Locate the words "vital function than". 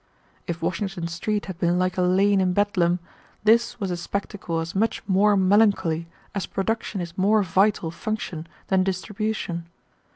7.43-8.83